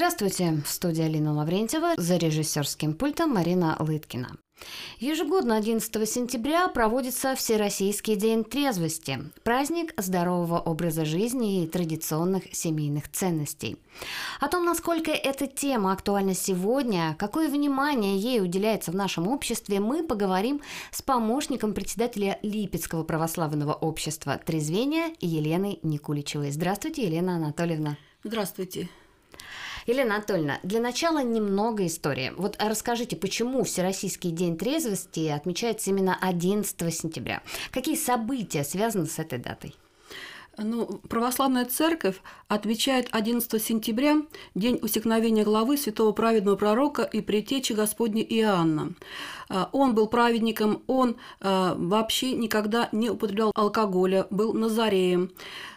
Здравствуйте, 0.00 0.62
в 0.64 0.68
студии 0.70 1.04
Алина 1.04 1.34
Лаврентьева, 1.34 1.92
за 1.98 2.16
режиссерским 2.16 2.94
пультом 2.94 3.34
Марина 3.34 3.76
Лыткина. 3.78 4.38
Ежегодно 4.98 5.58
11 5.58 6.08
сентября 6.08 6.68
проводится 6.68 7.34
Всероссийский 7.34 8.16
день 8.16 8.42
трезвости– 8.42 9.18
праздник 9.44 9.92
здорового 10.00 10.58
образа 10.58 11.04
жизни 11.04 11.62
и 11.62 11.66
традиционных 11.66 12.44
семейных 12.54 13.12
ценностей. 13.12 13.76
О 14.40 14.48
том, 14.48 14.64
насколько 14.64 15.10
эта 15.10 15.46
тема 15.46 15.92
актуальна 15.92 16.32
сегодня, 16.32 17.14
какое 17.18 17.50
внимание 17.50 18.16
ей 18.16 18.40
уделяется 18.40 18.92
в 18.92 18.94
нашем 18.94 19.28
обществе, 19.28 19.80
мы 19.80 20.02
поговорим 20.02 20.62
с 20.92 21.02
помощником 21.02 21.74
председателя 21.74 22.38
Липецкого 22.42 23.04
православного 23.04 23.74
общества 23.74 24.40
«Трезвения» 24.42 25.12
Еленой 25.20 25.78
Никуличевой. 25.82 26.52
Здравствуйте, 26.52 27.02
Елена 27.02 27.36
Анатольевна. 27.36 27.98
Здравствуйте. 28.24 28.88
Елена 29.86 30.16
Анатольевна, 30.16 30.58
для 30.62 30.80
начала 30.80 31.22
немного 31.22 31.86
истории. 31.86 32.32
Вот 32.36 32.56
расскажите, 32.58 33.16
почему 33.16 33.64
Всероссийский 33.64 34.30
день 34.30 34.56
трезвости 34.56 35.28
отмечается 35.28 35.90
именно 35.90 36.16
11 36.20 36.94
сентября? 36.94 37.42
Какие 37.70 37.96
события 37.96 38.64
связаны 38.64 39.06
с 39.06 39.18
этой 39.18 39.38
датой? 39.38 39.74
Ну, 40.58 41.00
православная 41.08 41.64
церковь 41.64 42.20
отмечает 42.48 43.08
11 43.12 43.62
сентября 43.62 44.16
день 44.54 44.78
усекновения 44.82 45.44
главы 45.44 45.78
святого 45.78 46.12
праведного 46.12 46.56
пророка 46.56 47.02
и 47.02 47.22
предтечи 47.22 47.72
Господня 47.72 48.22
Иоанна. 48.22 48.92
А, 49.48 49.70
он 49.72 49.94
был 49.94 50.06
праведником, 50.06 50.82
он 50.86 51.16
а, 51.40 51.74
вообще 51.78 52.32
никогда 52.32 52.90
не 52.92 53.08
употреблял 53.08 53.52
алкоголя, 53.54 54.26
был 54.30 54.52
назареем. 54.52 55.30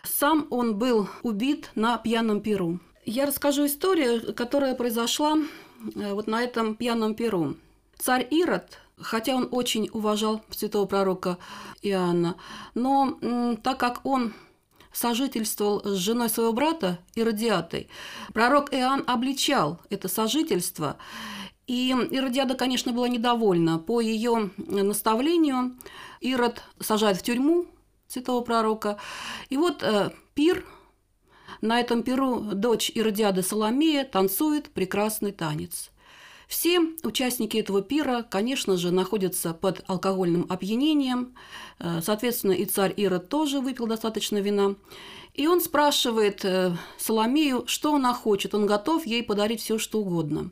Сам 0.03 0.47
он 0.49 0.77
был 0.77 1.07
убит 1.21 1.69
на 1.75 1.97
пьяном 1.97 2.41
перу. 2.41 2.79
Я 3.05 3.25
расскажу 3.25 3.65
историю, 3.65 4.33
которая 4.33 4.75
произошла 4.75 5.37
э, 5.95 6.13
вот 6.13 6.27
на 6.27 6.41
этом 6.41 6.75
пьяном 6.75 7.15
перу. 7.15 7.55
Царь 7.97 8.27
Ирод, 8.31 8.79
хотя 8.97 9.35
он 9.35 9.49
очень 9.51 9.89
уважал 9.91 10.41
святого 10.51 10.85
пророка 10.85 11.37
Иоанна, 11.81 12.35
но 12.75 13.57
так 13.61 13.77
как 13.79 14.05
он 14.05 14.33
сожительствовал 14.91 15.81
с 15.83 15.97
женой 15.97 16.29
своего 16.29 16.53
брата 16.53 16.99
Иродиатой, 17.15 17.89
пророк 18.33 18.73
Иоанн 18.73 19.03
обличал 19.07 19.79
это 19.89 20.07
сожительство, 20.07 20.97
и 21.67 21.89
Иродиада, 21.89 22.55
конечно, 22.55 22.91
была 22.91 23.07
недовольна. 23.07 23.79
По 23.79 24.01
ее 24.01 24.51
наставлению 24.57 25.77
Ирод 26.19 26.61
сажает 26.79 27.17
в 27.17 27.23
тюрьму 27.23 27.67
святого 28.07 28.41
пророка. 28.41 28.97
И 29.49 29.55
вот 29.55 29.81
э, 29.81 30.11
пир 30.33 30.65
на 31.63 31.79
этом 31.79 32.03
перу 32.03 32.41
дочь 32.41 32.91
Иродиады 32.93 33.41
Соломея 33.41 34.03
танцует 34.03 34.69
прекрасный 34.69 35.31
танец. 35.31 35.91
Все 36.49 36.81
участники 37.03 37.57
этого 37.57 37.81
пира, 37.81 38.25
конечно 38.29 38.75
же, 38.75 38.91
находятся 38.91 39.53
под 39.53 39.81
алкогольным 39.87 40.45
опьянением. 40.49 41.35
Э, 41.79 42.01
соответственно, 42.03 42.51
и 42.51 42.65
царь 42.65 42.93
Ирод 42.97 43.29
тоже 43.29 43.61
выпил 43.61 43.87
достаточно 43.87 44.39
вина. 44.39 44.75
И 45.33 45.47
он 45.47 45.61
спрашивает 45.61 46.43
э, 46.43 46.75
Соломею, 46.97 47.63
что 47.65 47.95
она 47.95 48.13
хочет. 48.13 48.53
Он 48.53 48.65
готов 48.65 49.05
ей 49.05 49.23
подарить 49.23 49.61
все, 49.61 49.77
что 49.79 49.99
угодно. 49.99 50.51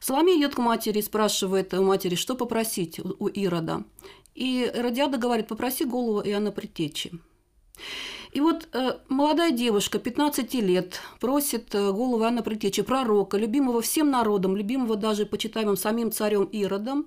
Соломея 0.00 0.38
идет 0.38 0.54
к 0.54 0.58
матери 0.58 1.00
и 1.00 1.02
спрашивает 1.02 1.74
у 1.74 1.82
матери, 1.82 2.14
что 2.14 2.36
попросить 2.36 3.00
у 3.00 3.26
Ирода. 3.26 3.82
И 4.36 4.62
Иродиада 4.62 5.18
говорит, 5.18 5.48
попроси 5.48 5.84
голову 5.84 6.20
Иоанна 6.20 6.52
Предтечи. 6.52 7.18
И 8.32 8.40
вот 8.40 8.68
э, 8.72 8.98
молодая 9.08 9.50
девушка, 9.50 9.98
15 9.98 10.52
лет, 10.54 11.00
просит 11.20 11.74
э, 11.74 11.90
голову 11.90 12.22
Анна 12.22 12.42
Предтечи, 12.42 12.82
пророка, 12.82 13.38
любимого 13.38 13.80
всем 13.80 14.10
народом, 14.10 14.56
любимого 14.56 14.96
даже 14.96 15.24
почитаемым 15.24 15.78
самим 15.78 16.12
царем 16.12 16.44
Иродом, 16.44 17.06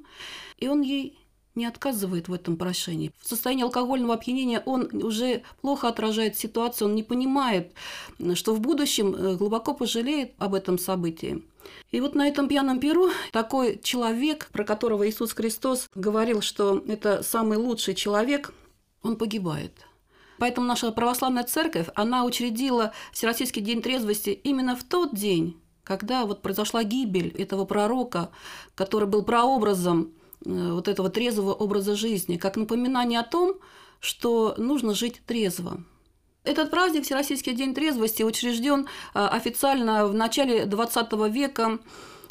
и 0.58 0.68
он 0.68 0.82
ей 0.82 1.20
не 1.54 1.66
отказывает 1.66 2.30
в 2.30 2.34
этом 2.34 2.58
прошении. 2.58 3.12
В 3.22 3.28
состоянии 3.28 3.64
алкогольного 3.64 4.16
опьянения 4.16 4.62
он 4.66 4.90
уже 5.04 5.44
плохо 5.62 5.88
отражает 5.88 6.38
ситуацию, 6.38 6.88
он 6.88 6.96
не 6.96 7.04
понимает, 7.04 7.74
что 8.34 8.56
в 8.56 8.60
будущем 8.60 9.14
э, 9.14 9.36
глубоко 9.36 9.74
пожалеет 9.74 10.34
об 10.40 10.56
этом 10.56 10.80
событии. 10.80 11.44
И 11.92 12.02
вот 12.02 12.16
на 12.16 12.28
этом 12.28 12.48
пьяном 12.48 12.80
перу 12.80 13.10
такой 13.32 13.80
человек, 13.84 14.50
про 14.52 14.64
которого 14.64 15.08
Иисус 15.08 15.34
Христос 15.34 15.90
говорил, 15.94 16.42
что 16.42 16.84
это 16.88 17.22
самый 17.22 17.58
лучший 17.58 17.94
человек, 17.94 18.52
он 19.04 19.16
погибает– 19.16 19.74
Поэтому 20.40 20.66
наша 20.68 20.92
православная 20.92 21.44
церковь, 21.44 21.88
она 21.96 22.24
учредила 22.24 22.94
Всероссийский 23.12 23.62
день 23.62 23.82
трезвости 23.82 24.30
именно 24.30 24.76
в 24.76 24.84
тот 24.84 25.14
день, 25.14 25.60
когда 25.84 26.26
вот 26.26 26.42
произошла 26.42 26.84
гибель 26.84 27.30
этого 27.38 27.66
пророка, 27.66 28.30
который 28.76 29.08
был 29.08 29.24
прообразом 29.24 30.14
э, 30.46 30.72
вот 30.72 30.88
этого 30.88 31.10
трезвого 31.10 31.54
образа 31.54 31.96
жизни, 31.96 32.38
как 32.38 32.56
напоминание 32.56 33.20
о 33.20 33.24
том, 33.24 33.56
что 34.00 34.56
нужно 34.58 34.94
жить 34.94 35.22
трезво. 35.26 35.84
Этот 36.46 36.72
праздник, 36.72 37.04
Всероссийский 37.04 37.54
день 37.54 37.74
трезвости, 37.74 38.24
учрежден 38.24 38.88
э, 39.14 39.20
официально 39.20 40.08
в 40.08 40.14
начале 40.14 40.64
XX 40.64 41.30
века 41.30 41.80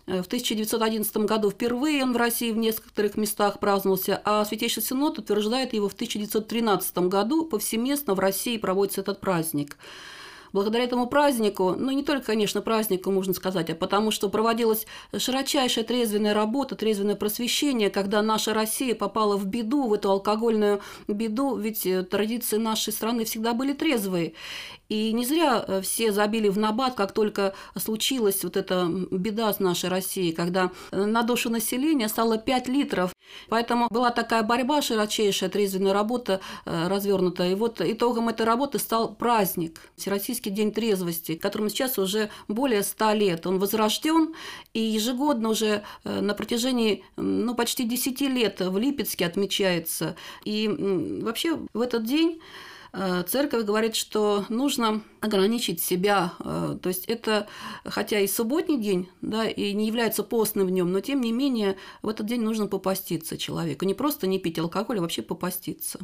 в 0.08 0.26
1911 0.26 1.16
году 1.18 1.50
впервые 1.50 2.02
он 2.02 2.14
в 2.14 2.16
России 2.16 2.50
в 2.50 2.56
некоторых 2.56 3.18
местах 3.18 3.60
праздновался, 3.60 4.20
а 4.24 4.42
Святейший 4.46 4.82
Синод 4.82 5.18
утверждает 5.18 5.74
его 5.74 5.88
в 5.90 5.92
1913 5.92 6.98
году. 7.08 7.44
Повсеместно 7.44 8.14
в 8.14 8.18
России 8.18 8.56
проводится 8.56 9.02
этот 9.02 9.20
праздник 9.20 9.76
благодаря 10.52 10.84
этому 10.84 11.06
празднику, 11.06 11.74
ну 11.76 11.90
не 11.90 12.02
только, 12.02 12.26
конечно, 12.26 12.60
празднику, 12.60 13.10
можно 13.10 13.34
сказать, 13.34 13.70
а 13.70 13.74
потому 13.74 14.10
что 14.10 14.28
проводилась 14.28 14.86
широчайшая 15.16 15.84
трезвенная 15.84 16.34
работа, 16.34 16.76
трезвенное 16.76 17.16
просвещение, 17.16 17.90
когда 17.90 18.22
наша 18.22 18.54
Россия 18.54 18.94
попала 18.94 19.36
в 19.36 19.46
беду, 19.46 19.88
в 19.88 19.94
эту 19.94 20.10
алкогольную 20.10 20.80
беду, 21.06 21.56
ведь 21.56 21.86
э, 21.86 22.02
традиции 22.02 22.56
нашей 22.56 22.92
страны 22.92 23.24
всегда 23.24 23.52
были 23.52 23.72
трезвые. 23.72 24.34
И 24.88 25.12
не 25.12 25.24
зря 25.24 25.64
э, 25.66 25.80
все 25.82 26.12
забили 26.12 26.48
в 26.48 26.58
набат, 26.58 26.94
как 26.94 27.12
только 27.12 27.54
случилась 27.76 28.42
вот 28.44 28.56
эта 28.56 28.88
беда 29.10 29.52
с 29.52 29.60
нашей 29.60 29.90
Россией, 29.90 30.32
когда 30.32 30.70
э, 30.90 31.04
на 31.04 31.22
душу 31.22 31.50
населения 31.50 32.08
стало 32.08 32.38
5 32.38 32.68
литров. 32.68 33.12
Поэтому 33.48 33.88
была 33.90 34.10
такая 34.10 34.42
борьба, 34.42 34.80
широчайшая 34.80 35.50
трезвенная 35.50 35.92
работа 35.92 36.40
развернута. 36.64 37.44
И 37.44 37.54
вот 37.54 37.82
итогом 37.82 38.30
этой 38.30 38.46
работы 38.46 38.78
стал 38.78 39.14
праздник, 39.14 39.78
Всероссийский 39.96 40.37
день 40.46 40.72
трезвости, 40.72 41.34
которому 41.34 41.68
сейчас 41.68 41.98
уже 41.98 42.30
более 42.48 42.82
100 42.82 43.12
лет. 43.12 43.46
Он 43.46 43.58
возрожден, 43.58 44.34
и 44.74 44.80
ежегодно 44.80 45.50
уже 45.50 45.82
на 46.04 46.34
протяжении 46.34 47.04
ну, 47.16 47.54
почти 47.54 47.84
10 47.84 48.20
лет 48.22 48.60
в 48.60 48.76
Липецке 48.78 49.26
отмечается. 49.26 50.16
И 50.44 50.68
вообще 51.22 51.58
в 51.72 51.80
этот 51.80 52.04
день 52.04 52.40
Э, 52.40 52.77
церковь 52.92 53.64
говорит, 53.64 53.94
что 53.94 54.44
нужно 54.48 55.02
ограничить 55.20 55.82
себя. 55.82 56.32
Э, 56.40 56.78
то 56.80 56.88
есть 56.88 57.04
это, 57.06 57.46
хотя 57.84 58.20
и 58.20 58.26
субботний 58.26 58.78
день, 58.78 59.08
да, 59.20 59.46
и 59.46 59.72
не 59.72 59.86
является 59.86 60.22
постным 60.22 60.66
в 60.66 60.70
нем, 60.70 60.92
но 60.92 61.00
тем 61.00 61.20
не 61.20 61.32
менее 61.32 61.76
в 62.02 62.08
этот 62.08 62.26
день 62.26 62.40
нужно 62.40 62.66
попаститься 62.66 63.36
человеку. 63.36 63.84
Не 63.84 63.94
просто 63.94 64.26
не 64.26 64.38
пить 64.38 64.58
алкоголь, 64.58 64.98
а 64.98 65.02
вообще 65.02 65.22
попаститься. 65.22 65.98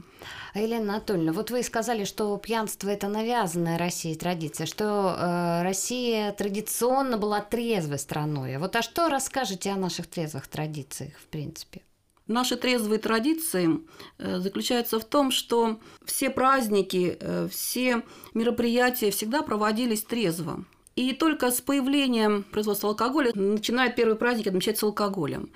Елена 0.54 0.94
Анатольевна, 0.94 1.32
вот 1.32 1.50
вы 1.50 1.62
сказали, 1.62 2.04
что 2.04 2.36
пьянство– 2.36 2.88
это 2.90 3.08
навязанная 3.08 3.78
России 3.78 4.14
традиция, 4.14 4.66
что 4.66 5.16
э, 5.18 5.62
Россия 5.62 6.32
традиционно 6.32 7.18
была 7.18 7.40
трезвой 7.40 7.98
страной. 7.98 8.58
Вот 8.58 8.76
а 8.76 8.82
что 8.82 9.08
расскажете 9.08 9.70
о 9.70 9.76
наших 9.76 10.06
трезвых 10.06 10.48
традициях, 10.48 11.14
в 11.18 11.26
принципе? 11.26 11.82
Наши 12.26 12.56
трезвые 12.56 12.98
традиции 12.98 13.80
э, 14.18 14.38
заключаются 14.38 14.98
в 14.98 15.04
том, 15.04 15.30
что 15.30 15.78
все 16.06 16.30
праздники, 16.30 17.18
э, 17.20 17.48
все 17.50 18.02
мероприятия 18.32 19.10
всегда 19.10 19.42
проводились 19.42 20.02
трезво. 20.04 20.64
И 20.96 21.12
только 21.12 21.50
с 21.50 21.60
появлением 21.60 22.44
производства 22.44 22.90
алкоголя 22.90 23.32
начинает 23.34 23.96
первый 23.96 24.16
праздник 24.16 24.46
отмечать 24.46 24.78
с 24.78 24.82
алкоголем. 24.82 25.50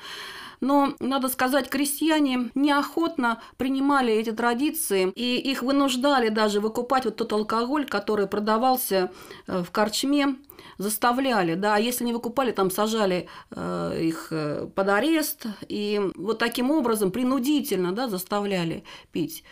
Но, 0.60 0.94
надо 0.98 1.28
сказать, 1.28 1.70
крестьяне 1.70 2.50
неохотно 2.54 3.40
принимали 3.56 4.12
эти 4.12 4.32
традиции, 4.32 5.12
и 5.14 5.36
их 5.38 5.62
вынуждали 5.62 6.28
даже 6.28 6.60
выкупать 6.60 7.04
вот 7.04 7.16
тот 7.16 7.32
алкоголь, 7.32 7.86
который 7.86 8.26
продавался 8.26 9.10
э, 9.46 9.62
в 9.62 9.70
корчме, 9.70 10.36
заставляли, 10.78 11.54
да, 11.54 11.76
а 11.76 11.78
если 11.78 12.04
не 12.04 12.12
выкупали, 12.12 12.52
там 12.52 12.70
сажали 12.70 13.28
э, 13.50 13.98
их 14.00 14.28
э, 14.30 14.68
под 14.74 14.88
арест, 14.88 15.46
и 15.68 16.00
вот 16.16 16.38
таким 16.38 16.70
образом 16.70 17.10
принудительно, 17.10 17.92
да, 17.92 18.08
заставляли 18.08 18.84
пить. 19.12 19.44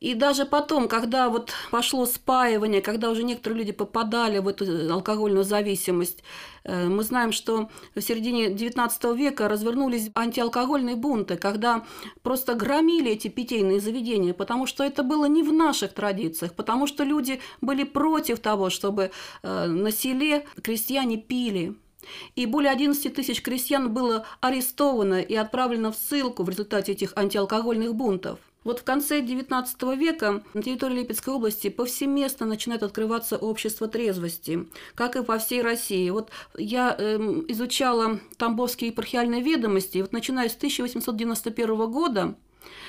И 0.00 0.14
даже 0.14 0.46
потом, 0.46 0.88
когда 0.88 1.28
вот 1.28 1.52
пошло 1.70 2.06
спаивание, 2.06 2.80
когда 2.80 3.10
уже 3.10 3.24
некоторые 3.24 3.58
люди 3.58 3.72
попадали 3.72 4.38
в 4.38 4.46
эту 4.46 4.92
алкогольную 4.92 5.44
зависимость, 5.44 6.22
э, 6.62 6.86
мы 6.86 7.02
знаем, 7.02 7.32
что 7.32 7.68
в 7.96 8.00
середине 8.00 8.48
XIX 8.48 9.16
века 9.16 9.48
развернулись 9.48 10.10
антиалкогольные 10.14 10.94
бунты, 10.94 11.36
когда 11.36 11.84
просто 12.22 12.54
громили 12.54 13.10
эти 13.10 13.26
питейные 13.28 13.80
заведения, 13.80 14.34
потому 14.34 14.66
что 14.66 14.84
это 14.84 15.02
было 15.02 15.24
не 15.24 15.42
в 15.42 15.52
наших 15.52 15.92
традициях, 15.92 16.54
потому 16.54 16.86
что 16.86 17.02
люди 17.02 17.40
были 17.60 17.82
против 17.82 18.38
того, 18.38 18.70
чтобы 18.70 19.10
э, 19.42 19.66
на 19.66 19.90
селе 19.90 20.37
крестьяне 20.62 21.16
пили. 21.18 21.74
и 22.36 22.46
более 22.46 22.72
11 22.72 23.12
тысяч 23.12 23.42
крестьян 23.42 23.92
было 23.92 24.24
арестовано 24.40 25.20
и 25.20 25.34
отправлено 25.34 25.92
в 25.92 25.96
ссылку 25.96 26.42
в 26.42 26.48
результате 26.48 26.92
этих 26.92 27.12
антиалкогольных 27.16 27.94
бунтов. 27.94 28.38
Вот 28.64 28.80
в 28.80 28.84
конце 28.84 29.20
XIX 29.20 29.96
века 29.96 30.42
на 30.52 30.62
территории 30.62 30.96
Липецкой 30.96 31.34
области 31.34 31.70
повсеместно 31.70 32.44
начинает 32.44 32.82
открываться 32.82 33.36
общество 33.36 33.88
трезвости, 33.88 34.66
как 34.94 35.16
и 35.16 35.22
по 35.22 35.38
всей 35.38 35.62
России. 35.62 36.10
Вот 36.10 36.30
я 36.56 36.94
э, 36.98 37.16
изучала 37.48 38.20
Тамбовские 38.36 38.90
епархиальные 38.90 39.42
ведомости, 39.42 39.98
и 39.98 40.02
вот 40.02 40.12
начиная 40.12 40.48
с 40.48 40.56
1891 40.56 41.90
года 41.90 42.34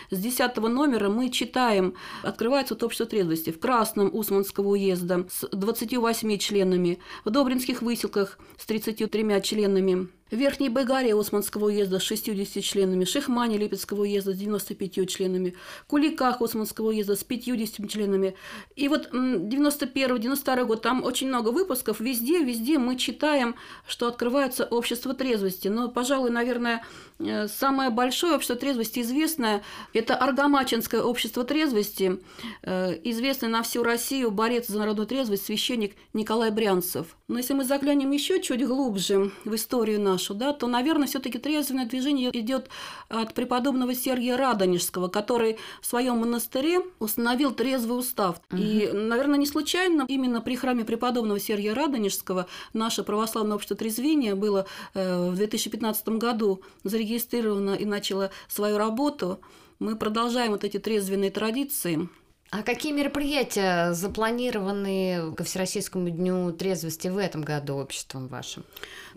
с 0.10 0.18
10 0.18 0.58
номера 0.58 1.10
мы 1.10 1.30
читаем, 1.30 1.94
открывается 2.24 2.74
вот 2.74 2.84
общество 2.84 3.06
трезвости 3.06 3.52
в 3.52 3.60
Красном 3.60 4.10
Усманского 4.14 4.70
уезда 4.70 5.28
с 5.30 5.48
28 5.52 6.38
членами, 6.38 7.00
в 7.26 7.30
Добринских 7.30 7.82
выселках 7.82 8.40
с 8.58 8.66
33 8.66 9.42
членами, 9.42 10.10
Верхней 10.32 10.70
Байгаре 10.70 11.16
Османского 11.16 11.66
уезда 11.66 12.00
с 12.00 12.04
60 12.04 12.64
членами, 12.64 13.06
Шихмане 13.06 13.58
Липецкого 13.58 14.02
уезда 14.02 14.34
с 14.34 14.38
95 14.38 15.10
членами, 15.10 15.56
Куликах 15.88 16.42
Османского 16.42 16.90
уезда 16.90 17.16
с 17.16 17.24
50 17.24 17.90
членами. 17.90 18.36
И 18.76 18.88
вот 18.88 19.10
91-92 19.12 20.66
год, 20.66 20.82
там 20.82 21.04
очень 21.04 21.28
много 21.28 21.50
выпусков, 21.50 22.00
везде, 22.00 22.44
везде 22.44 22.78
мы 22.78 22.96
читаем, 22.96 23.56
что 23.88 24.08
открывается 24.08 24.66
общество 24.66 25.14
трезвости. 25.14 25.68
Но, 25.68 25.90
пожалуй, 25.90 26.30
наверное, 26.30 26.84
э, 27.20 27.48
самое 27.48 27.90
большое 27.90 28.36
общество 28.36 28.56
трезвости 28.56 29.00
известное– 29.00 29.64
это 29.94 30.16
Аргамачинское 30.16 31.02
общество 31.02 31.44
трезвости, 31.44 32.20
э, 32.62 33.00
известный 33.04 33.50
на 33.50 33.64
всю 33.64 33.84
Россию 33.84 34.32
борец 34.32 34.68
за 34.68 34.78
народную 34.78 35.08
трезвость 35.08 35.46
священник 35.46 35.96
Николай 36.14 36.52
Брянцев. 36.52 37.18
Но 37.28 37.38
если 37.38 37.54
мы 37.54 37.64
заглянем 37.64 38.12
еще 38.12 38.42
чуть 38.42 38.66
глубже 38.66 39.32
в 39.46 39.56
историю 39.56 40.00
нашу, 40.00 40.19
нашу, 40.20 40.34
да, 40.34 40.54
то, 40.54 40.68
наверное, 40.68 41.08
все-таки 41.08 41.38
трезвенное 41.40 41.86
движение 41.86 42.30
идет 42.34 42.70
от 43.08 43.34
преподобного 43.34 43.96
Сергия 43.96 44.38
Радонежского, 44.38 45.08
который 45.08 45.58
в 45.82 45.86
своем 45.86 46.18
монастыре 46.18 46.82
установил 47.00 47.52
трезвый 47.52 47.98
устав. 47.98 48.42
Угу. 48.52 48.62
И, 48.62 48.92
наверное, 48.92 49.38
не 49.38 49.48
случайно 49.48 50.06
именно 50.08 50.42
при 50.42 50.56
храме 50.56 50.84
преподобного 50.84 51.40
Сергия 51.40 51.74
Радонежского 51.74 52.48
наше 52.74 53.04
православное 53.04 53.56
общество 53.56 53.78
трезвения 53.78 54.36
было 54.36 54.66
э, 54.94 55.30
в 55.30 55.36
2015 55.36 56.10
году 56.10 56.62
зарегистрировано 56.84 57.76
и 57.76 57.86
начало 57.86 58.32
свою 58.48 58.78
работу. 58.78 59.40
Мы 59.80 59.96
продолжаем 59.96 60.52
вот 60.52 60.66
эти 60.66 60.80
трезвенные 60.80 61.32
традиции. 61.32 62.10
А 62.52 62.64
какие 62.64 62.92
мероприятия 62.94 63.94
запланированы 63.94 65.36
ко 65.38 65.44
Всероссийскому 65.44 66.10
дню 66.10 66.52
трезвости 66.52 67.08
в 67.08 67.20
этом 67.20 67.44
году 67.44 67.76
обществом 67.76 68.28
вашим? 68.28 68.64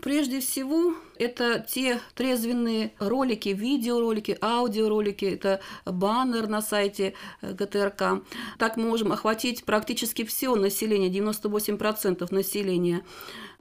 Прежде 0.03 0.39
всего, 0.39 0.93
это 1.17 1.59
те 1.67 1.99
трезвенные 2.13 2.91
ролики, 2.99 3.49
видеоролики, 3.49 4.37
аудиоролики, 4.39 5.25
это 5.25 5.61
баннер 5.83 6.47
на 6.47 6.61
сайте 6.61 7.15
э, 7.41 7.53
ГТРК. 7.53 8.23
Так 8.59 8.77
мы 8.77 8.83
можем 8.83 9.11
охватить 9.11 9.63
практически 9.63 10.23
все 10.25 10.53
население, 10.55 11.09
98% 11.09 12.31
населения. 12.31 13.01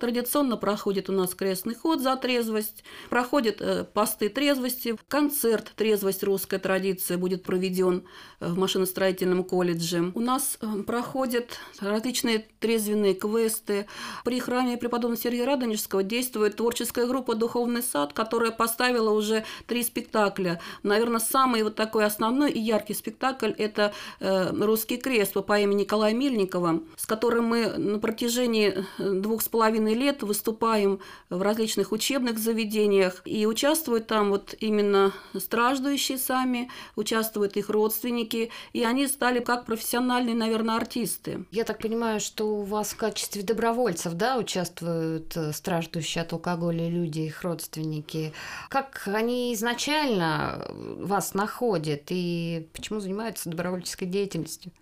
Традиционно 0.02 0.56
проходит 0.56 1.08
у 1.10 1.12
нас 1.12 1.32
крестный 1.32 1.76
ход 1.76 2.00
за 2.00 2.16
трезвость, 2.16 2.82
проходят 3.08 3.60
э, 3.60 3.84
посты 3.84 4.28
трезвости, 4.30 4.96
концерт 5.06 5.70
«Трезвость. 5.76 6.24
Русская 6.24 6.58
традиция» 6.58 7.18
будет 7.18 7.44
проведен 7.44 8.02
э, 8.40 8.48
в 8.48 8.58
машиностроительном 8.58 9.44
колледже. 9.44 10.10
У 10.16 10.18
нас 10.18 10.58
проходят 10.88 11.50
различные 11.78 12.44
трезвенные 12.58 13.14
квесты. 13.14 13.86
При 14.24 14.40
храме 14.40 14.76
преподобного 14.76 15.22
Сергия 15.22 15.46
Радонежского 15.46 16.02
действует 16.02 16.56
творческая 16.56 17.06
группа 17.06 17.36
«Духовный 17.36 17.84
сад», 17.84 18.12
которая 18.12 18.50
поставила 18.50 19.10
уже 19.10 19.44
три 19.68 19.84
спектакля. 19.84 20.60
Наверное, 20.82 21.20
самый 21.20 21.62
вот 21.62 21.76
такой 21.76 22.06
основной 22.06 22.50
и 22.50 22.58
яркий 22.58 22.94
спектакль– 22.94 23.52
это 23.56 23.94
э, 24.18 24.50
«Русский 24.50 24.96
крест» 24.96 25.34
по 25.34 25.60
имени 25.60 25.82
Николая 25.82 26.12
Мельникова, 26.12 26.82
с 26.96 27.06
которым 27.06 27.44
мы 27.44 27.68
на 27.78 28.00
протяжении 28.00 28.84
двух 28.98 29.42
с 29.42 29.48
половиной 29.48 29.91
лет 29.94 30.22
выступаем 30.22 31.00
в 31.30 31.40
различных 31.42 31.92
учебных 31.92 32.38
заведениях, 32.38 33.22
и 33.24 33.46
участвуют 33.46 34.06
там 34.06 34.30
вот 34.30 34.54
именно 34.60 35.12
страждущие 35.36 36.18
сами, 36.18 36.70
участвуют 36.96 37.56
их 37.56 37.70
родственники, 37.70 38.50
и 38.72 38.84
они 38.84 39.06
стали 39.06 39.40
как 39.40 39.66
профессиональные, 39.66 40.34
наверное, 40.34 40.76
артисты. 40.76 41.44
Я 41.50 41.64
так 41.64 41.78
понимаю, 41.78 42.20
что 42.20 42.44
у 42.44 42.62
вас 42.62 42.90
в 42.90 42.96
качестве 42.96 43.42
добровольцев, 43.42 44.14
да, 44.14 44.36
участвуют 44.36 45.36
э, 45.36 45.52
страждущие 45.52 46.22
от 46.22 46.32
алкоголя 46.32 46.88
люди, 46.88 47.20
их 47.20 47.42
родственники. 47.42 48.32
Как 48.68 49.02
они 49.06 49.54
изначально 49.54 50.66
вас 50.70 51.34
находят 51.34 52.04
и 52.08 52.68
почему 52.72 53.00
занимаются 53.00 53.48
добровольческой 53.48 54.06
деятельностью? 54.06 54.72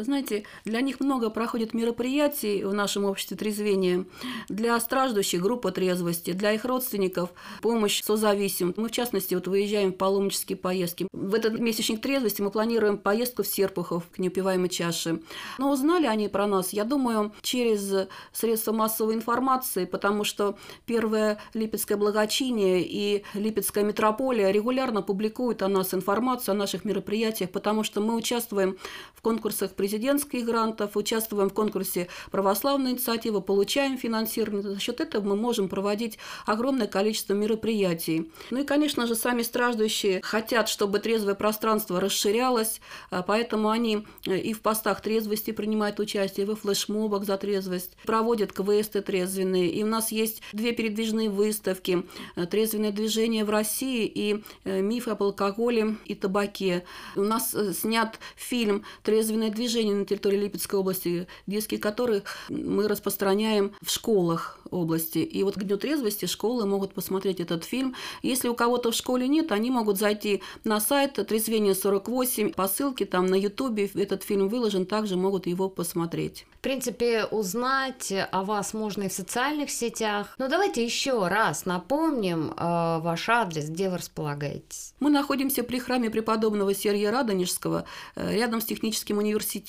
Вы 0.00 0.04
знаете, 0.04 0.44
для 0.64 0.80
них 0.80 0.98
много 1.00 1.28
проходит 1.28 1.74
мероприятий 1.74 2.64
в 2.64 2.72
нашем 2.72 3.04
обществе 3.04 3.36
трезвения. 3.36 4.06
Для 4.48 4.80
страждущих 4.80 5.42
группа 5.42 5.72
трезвости, 5.72 6.32
для 6.32 6.52
их 6.52 6.64
родственников 6.64 7.28
помощь 7.60 8.02
созависим. 8.02 8.72
Мы, 8.78 8.88
в 8.88 8.92
частности, 8.92 9.34
вот 9.34 9.46
выезжаем 9.46 9.92
в 9.92 9.96
паломнические 9.98 10.56
поездки. 10.56 11.06
В 11.12 11.34
этот 11.34 11.58
месячник 11.58 12.00
трезвости 12.00 12.40
мы 12.40 12.50
планируем 12.50 12.96
поездку 12.96 13.42
в 13.42 13.46
Серпухов 13.46 14.04
к 14.08 14.18
неупиваемой 14.18 14.70
чаше. 14.70 15.20
Но 15.58 15.70
узнали 15.70 16.06
они 16.06 16.28
про 16.28 16.46
нас, 16.46 16.72
я 16.72 16.84
думаю, 16.84 17.34
через 17.42 18.08
средства 18.32 18.72
массовой 18.72 19.12
информации, 19.12 19.84
потому 19.84 20.24
что 20.24 20.56
первое 20.86 21.42
Липецкое 21.52 21.98
благочиние 21.98 22.82
и 22.88 23.22
Липецкая 23.34 23.84
метрополия 23.84 24.50
регулярно 24.50 25.02
публикуют 25.02 25.60
о 25.60 25.68
нас 25.68 25.92
информацию, 25.92 26.54
о 26.54 26.56
наших 26.56 26.86
мероприятиях, 26.86 27.50
потому 27.50 27.84
что 27.84 28.00
мы 28.00 28.14
участвуем 28.16 28.78
в 29.14 29.20
конкурсах 29.20 29.74
президента 29.74 29.89
президентских 29.90 30.44
грантов, 30.44 30.96
участвуем 30.96 31.50
в 31.50 31.52
конкурсе 31.52 32.06
православной 32.30 32.92
инициативы, 32.92 33.40
получаем 33.40 33.98
финансирование. 33.98 34.62
За 34.62 34.78
счет 34.78 35.00
этого 35.00 35.30
мы 35.30 35.36
можем 35.36 35.68
проводить 35.68 36.16
огромное 36.46 36.86
количество 36.86 37.34
мероприятий. 37.34 38.30
Ну 38.50 38.60
и, 38.60 38.64
конечно 38.64 39.08
же, 39.08 39.16
сами 39.16 39.42
страждущие 39.42 40.20
хотят, 40.22 40.68
чтобы 40.68 41.00
трезвое 41.00 41.34
пространство 41.34 42.00
расширялось, 42.00 42.80
а 43.10 43.22
поэтому 43.22 43.68
они 43.68 44.06
э, 44.26 44.38
и 44.38 44.52
в 44.52 44.60
постах 44.60 45.00
трезвости 45.00 45.50
принимают 45.50 45.98
участие, 45.98 46.46
и 46.46 46.48
во 46.48 46.54
флешмобах 46.54 47.24
за 47.24 47.36
трезвость, 47.36 47.96
проводят 48.04 48.52
квесты 48.52 49.00
трезвенные. 49.00 49.70
И 49.70 49.82
у 49.82 49.86
нас 49.86 50.12
есть 50.12 50.40
две 50.52 50.70
передвижные 50.70 51.30
выставки 51.30 52.04
э, 52.36 52.46
«Трезвенное 52.46 52.92
движение 52.92 53.44
в 53.44 53.50
России» 53.50 54.06
и 54.06 54.44
э, 54.62 54.82
«Мифы 54.82 55.10
об 55.10 55.22
алкоголе 55.24 55.96
и 56.04 56.14
табаке». 56.14 56.84
У 57.16 57.22
нас 57.22 57.56
снят 57.74 58.20
фильм 58.36 58.84
«Трезвенное 59.02 59.50
движение» 59.50 59.79
движений 59.80 59.94
на 59.94 60.04
территории 60.04 60.36
Липецкой 60.36 60.80
области, 60.80 61.26
детские 61.46 61.80
которые 61.80 62.22
мы 62.48 62.88
распространяем 62.88 63.72
в 63.82 63.90
школах 63.90 64.60
области. 64.70 65.18
И 65.18 65.42
вот 65.42 65.54
к 65.54 65.64
Дню 65.64 65.76
трезвости 65.76 66.26
школы 66.26 66.66
могут 66.66 66.94
посмотреть 66.94 67.40
этот 67.40 67.64
фильм. 67.64 67.94
Если 68.22 68.48
у 68.48 68.54
кого-то 68.54 68.90
в 68.90 68.94
школе 68.94 69.26
нет, 69.28 69.52
они 69.52 69.70
могут 69.70 69.98
зайти 69.98 70.42
на 70.64 70.80
сайт 70.80 71.14
«Трезвение 71.14 71.74
48», 71.74 72.54
по 72.54 72.68
ссылке 72.68 73.04
там 73.04 73.26
на 73.26 73.34
Ютубе 73.34 73.90
этот 73.94 74.22
фильм 74.22 74.48
выложен, 74.48 74.86
также 74.86 75.16
могут 75.16 75.46
его 75.46 75.68
посмотреть. 75.68 76.46
В 76.52 76.62
принципе, 76.62 77.24
узнать 77.24 78.12
о 78.32 78.44
вас 78.44 78.74
можно 78.74 79.04
и 79.04 79.08
в 79.08 79.12
социальных 79.12 79.70
сетях. 79.70 80.34
Но 80.38 80.48
давайте 80.48 80.84
еще 80.84 81.26
раз 81.26 81.64
напомним 81.64 82.50
э, 82.50 82.98
ваш 83.00 83.28
адрес, 83.30 83.70
где 83.70 83.88
вы 83.88 83.96
располагаетесь. 83.96 84.92
Мы 85.00 85.08
находимся 85.10 85.62
при 85.62 85.78
храме 85.78 86.10
преподобного 86.10 86.74
Сергия 86.74 87.10
Радонежского, 87.10 87.86
э, 88.14 88.34
рядом 88.34 88.60
с 88.60 88.66
техническим 88.66 89.18
университетом. 89.18 89.59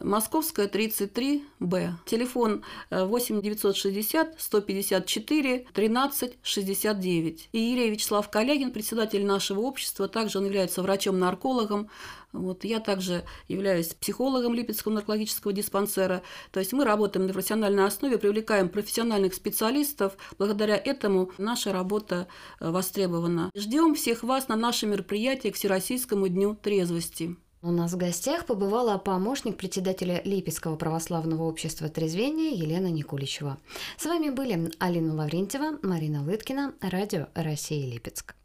Московская, 0.00 0.68
33Б. 0.68 1.92
Телефон 2.06 2.64
8 2.90 3.42
960 3.42 4.40
154 4.40 5.66
13 5.72 6.38
69. 6.42 7.48
И 7.52 7.72
Ирия 7.72 7.90
Вячеслав 7.90 8.30
Калягин, 8.30 8.72
председатель 8.72 9.24
нашего 9.24 9.60
общества, 9.60 10.08
также 10.08 10.38
он 10.38 10.46
является 10.46 10.82
врачом-наркологом, 10.82 11.88
вот, 12.36 12.64
я 12.64 12.80
также 12.80 13.24
являюсь 13.48 13.94
психологом 13.94 14.54
Липецкого 14.54 14.92
наркологического 14.92 15.52
диспансера. 15.52 16.22
То 16.52 16.60
есть 16.60 16.72
мы 16.72 16.84
работаем 16.84 17.26
на 17.26 17.32
профессиональной 17.32 17.84
основе, 17.84 18.18
привлекаем 18.18 18.68
профессиональных 18.68 19.34
специалистов. 19.34 20.16
Благодаря 20.38 20.76
этому 20.76 21.30
наша 21.38 21.72
работа 21.72 22.28
э, 22.60 22.70
востребована. 22.70 23.50
Ждем 23.54 23.94
всех 23.94 24.22
вас 24.22 24.48
на 24.48 24.56
нашем 24.56 24.90
мероприятии 24.90 25.48
к 25.48 25.56
Всероссийскому 25.56 26.28
дню 26.28 26.54
трезвости. 26.54 27.36
У 27.66 27.72
нас 27.72 27.94
в 27.94 27.96
гостях 27.96 28.46
побывала 28.46 28.96
помощник 28.96 29.56
председателя 29.56 30.22
Липецкого 30.24 30.76
православного 30.76 31.42
общества 31.42 31.88
трезвения 31.88 32.52
Елена 32.54 32.86
Никуличева. 32.86 33.58
С 33.98 34.04
вами 34.04 34.30
были 34.30 34.70
Алина 34.78 35.12
Лаврентьева, 35.16 35.76
Марина 35.82 36.22
Лыткина, 36.22 36.74
радио 36.80 37.26
«Россия 37.34 37.84
Липецк». 37.84 38.36